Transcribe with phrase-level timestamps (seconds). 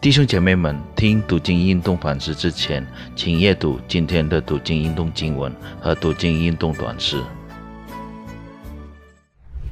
[0.00, 7.20] 弟兄姐妹们，听读经运动反思之前，请阅读今天的读经运动经文和读经运动短诗。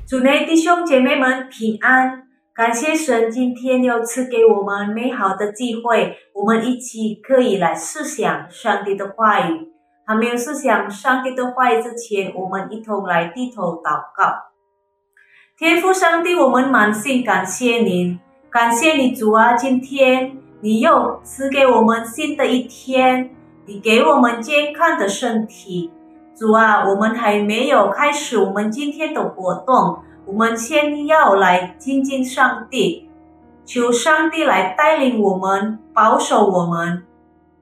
[0.04, 9.69] 主内弟兄姐妹们平安，感谢神今天又赐给我们美好的机会，我们一起可以来思想上帝的话语。
[10.04, 14.35] 还没有思想上帝的话语之前，我们一同来低头祷告。
[15.56, 18.19] 天父上帝，我们满心感谢您，
[18.57, 19.52] 感谢你主啊！
[19.52, 23.29] 今天你又赐给我们新的一天，
[23.67, 25.91] 你给我们健康的身体。
[26.35, 33.11] 主啊，我们还没有开始我们今天的活动，我们先要来亲近上帝，
[33.66, 37.05] 求上帝来带领我们，保守我们。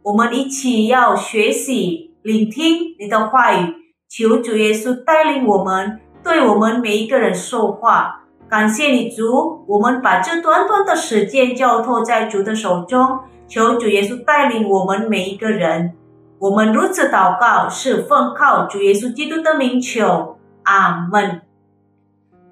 [0.04, 2.14] 我们一起要学习。
[2.22, 3.74] 聆听你的话语，
[4.08, 8.20] 求主耶稣带领我们，对我们每一个人说话。
[8.54, 13.18] 感谢你主，我们把这短短的时间交托在主的手中，
[13.48, 15.92] 求主耶稣带领我们每一个人。
[16.38, 21.42] 我们如此祷告，是奉靠主耶稣基督的名求，阿门。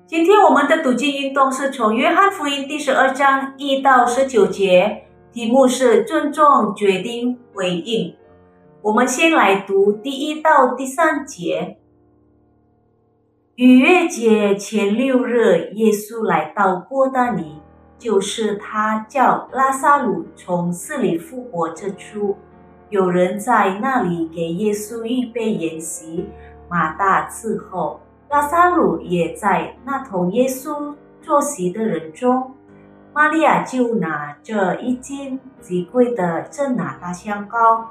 [0.04, 8.12] 今天我们的读经运动是从约翰福音第十二章一到十九节，题目是尊重决定回应。
[8.82, 11.78] 我们先来读第一到第三节。
[13.56, 17.61] 逾越节前六日，耶稣来到波大尼，
[17.98, 22.34] 就是他叫拉萨鲁从死里复活之处。
[22.89, 26.30] 有人在那里给耶稣预备筵席，
[26.67, 32.55] 马大伺候，拉萨鲁也在那同耶稣坐席的人中。
[33.12, 37.91] 玛利亚就拿着一斤极贵的正拿大香膏。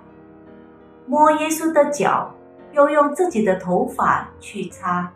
[1.06, 2.34] 摸耶稣的脚，
[2.72, 5.12] 又用自己的头发去擦，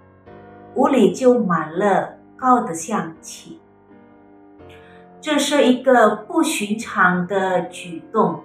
[0.76, 3.60] 屋里就满了膏的香气。
[5.20, 8.44] 这是一个不寻常的举动。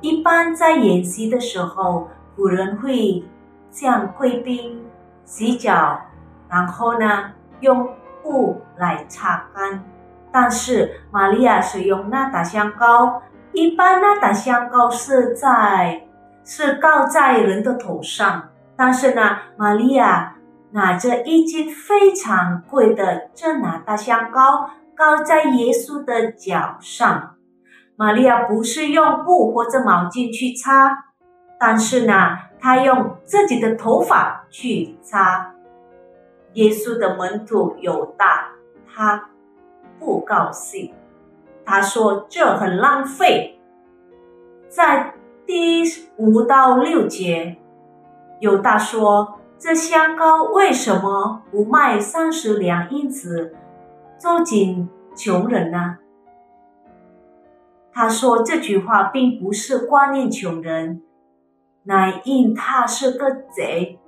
[0.00, 3.24] 一般在演习的时候，古人会
[3.70, 4.84] 向贵宾
[5.24, 6.00] 洗脚，
[6.48, 7.88] 然后呢用
[8.22, 9.82] 布来擦干。
[10.30, 13.22] 但是玛利亚使用那打香膏，
[13.52, 16.02] 一般那打香膏是在。
[16.48, 20.35] 是膏在人的头上，但是呢，玛利亚
[20.76, 27.36] 拿着一斤非常贵的正拿大香膏，膏在耶稣的脚上。
[27.96, 31.06] 玛利亚不是用布或者毛巾去擦，
[31.58, 35.54] 但是呢，她用自己的头发去擦。
[36.52, 38.50] 耶稣的门徒犹大，
[38.94, 39.30] 他
[39.98, 40.92] 不高兴，
[41.64, 43.58] 他说这很浪费，
[44.68, 45.14] 在。
[45.46, 45.84] 第
[46.16, 47.56] 五到六节，
[48.40, 53.54] 犹大说：“这香膏为什么不卖三十两银子，
[54.18, 54.86] 周济
[55.16, 55.98] 穷人呢？”
[57.92, 61.02] 他说这句话并不是挂念穷人，
[61.84, 63.98] 乃因他是个贼，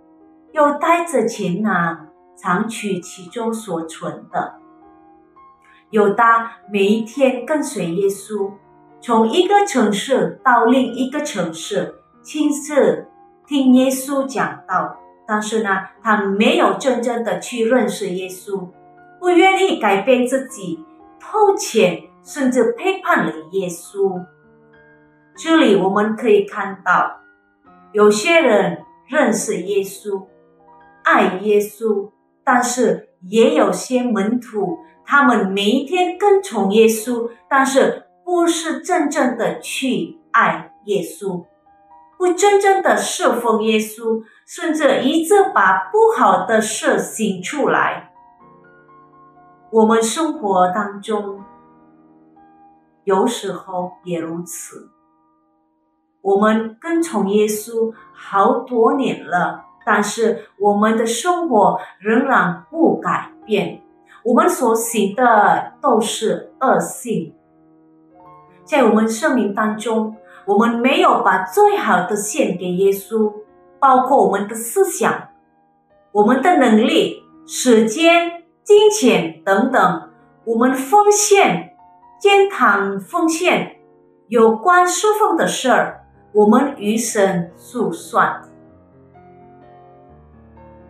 [0.53, 4.57] 又带着钱囊，藏取其中所存的。
[5.89, 6.23] 有的
[6.71, 8.53] 每一天跟随耶稣。
[9.01, 13.07] 从一个城市到另一个城市，亲自
[13.47, 14.97] 听耶稣讲道，
[15.28, 15.69] 但是呢，
[16.03, 18.69] 他没有真正的去认识耶稣，
[19.21, 20.83] 不愿意改变自己，
[21.21, 24.25] 偷钱，甚至背叛了耶稣。
[25.37, 27.21] 这里我们可以看到，
[27.93, 30.25] 有些人认识耶稣，
[31.05, 32.11] 爱耶稣，
[32.43, 38.05] 但是也有些门徒，他们每一天跟从耶稣，但是。
[38.31, 41.47] 不是真正的去爱耶稣，
[42.19, 48.15] 不真正的侍奉耶稣，甚至一直把不好的事行出来。
[49.71, 51.45] 我们生活当中
[53.05, 54.89] 有时候也如此。
[56.23, 63.83] 我们跟从耶稣好多年了，但是我们的生活仍然不改变，
[64.25, 67.35] 我们所行的都是恶性。
[68.65, 70.17] 在我们生命当中，
[70.47, 73.31] 我们没有把最好的献给耶稣，
[73.81, 75.29] 包括我们的思想、
[76.13, 80.11] 我们的能力、时间、金钱等等，
[80.45, 81.77] 我们奉献、
[82.21, 83.77] 健康奉献
[84.29, 88.43] 有关侍奉的事儿，我们与神诉算。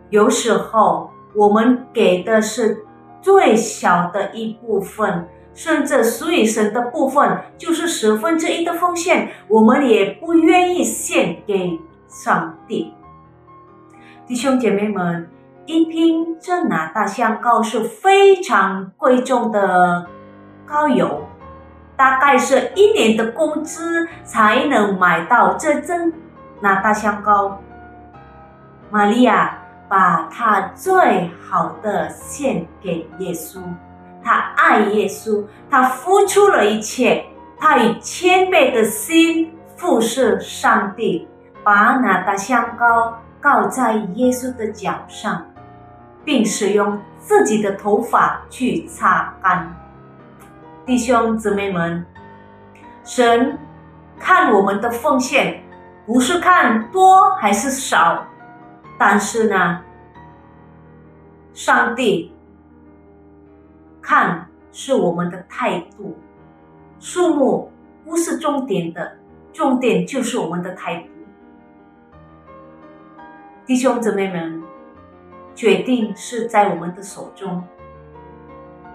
[0.09, 2.85] 有时候，我们给的是
[3.21, 5.27] 最小的一部分。
[5.51, 11.77] 甚至属于神的部分，就是十分之一的奉献，我们也不愿意献给
[12.09, 12.93] 上帝。
[14.27, 15.29] 弟兄姐妹们，
[15.65, 20.05] 一听这拿大香膏是非常贵重的
[20.65, 21.25] 膏油，
[21.95, 26.13] 大概是一年的工资才能买到这真
[26.59, 27.57] 那大香膏。
[28.91, 29.57] 玛利亚
[29.87, 33.59] 把她最好的献给耶稣，
[34.23, 37.23] 她爱耶稣，她付出了一切，
[37.59, 41.27] 她以谦卑的心服侍上帝，
[41.63, 45.45] 把那大香膏膏在耶稣的脚上，
[46.23, 49.75] 并使用自己的头发去擦干。
[50.85, 52.05] 弟兄姊妹们，
[53.03, 53.57] 神
[54.17, 55.61] 看我们的奉献，
[56.05, 58.25] 不是看多还是少。
[58.97, 59.79] 但是呢，
[61.53, 62.33] 上帝
[64.01, 66.17] 看是我们的态度，
[66.99, 67.71] 数目
[68.03, 69.17] 不是重点的，
[69.53, 71.07] 重点就是我们的态度。
[73.69, 74.63] 弟兄姊妹们，
[75.53, 77.63] 决定是在我们的手中，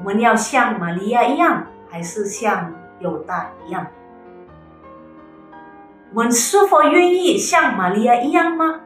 [0.01, 3.87] 我们要像玛利亚一样，还是像犹大一样？
[6.13, 8.81] 我们是否愿意像玛利亚一样吗？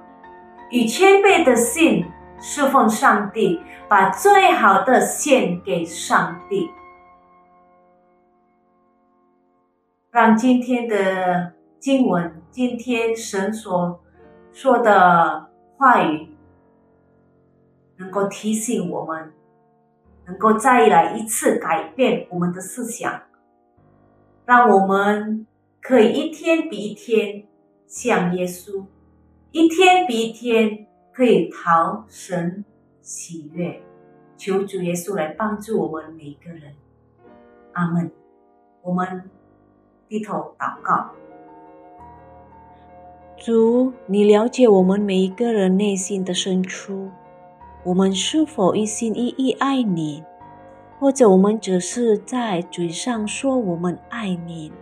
[0.71, 2.05] 以谦卑的心
[2.39, 3.59] 侍奉上帝，
[3.89, 6.71] 把最好的献给上帝，
[10.11, 13.99] 让今天的经文，今天神所
[14.53, 15.48] 说的
[15.79, 16.29] 话语，
[17.99, 19.33] 能够提醒我们，
[20.27, 23.23] 能够再来一次改变我们的思想，
[24.45, 25.47] 让我们
[25.81, 27.47] 可以一天比一天
[27.87, 28.85] 像耶稣。
[29.53, 32.65] 一天比一天可以讨神
[33.01, 33.81] 喜悦，
[34.37, 36.75] 求主耶稣来帮助我们每一个人。
[37.73, 38.11] 阿门。
[38.83, 39.31] 我们
[40.09, 41.13] 低头祷告。
[43.39, 47.09] 主，你了解我们每一个人内心的深处，
[47.85, 50.25] 我们是否一心一意爱你，
[50.99, 54.73] 或者我们只是在嘴上说我们爱你？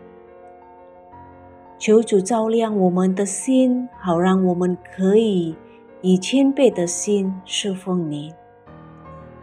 [1.78, 5.54] 求主照亮我们的心，好让我们可以
[6.00, 8.32] 以谦卑的心侍奉你，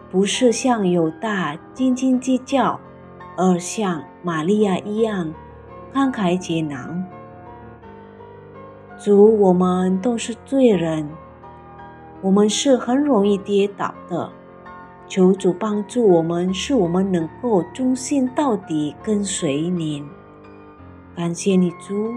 [0.10, 2.80] 不是像犹大斤斤计较，
[3.38, 5.32] 而像玛利亚一样
[5.94, 7.06] 慷慨解囊。
[9.04, 11.06] 主，我们都是罪人，
[12.22, 14.32] 我们是很容易跌倒的。
[15.10, 20.08] 求主帮助我们，使我们能够忠心到底，跟随您。
[21.18, 22.14] 感谢你，主。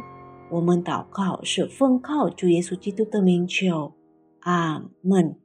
[0.49, 3.95] 我们祷告是奉靠主耶稣基督的名求，
[4.43, 5.37] 阿门。